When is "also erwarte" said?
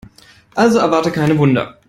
0.55-1.11